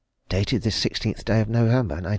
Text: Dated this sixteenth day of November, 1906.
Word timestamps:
Dated 0.29 0.63
this 0.63 0.75
sixteenth 0.75 1.23
day 1.25 1.41
of 1.41 1.47
November, 1.47 1.93
1906. 1.93 2.09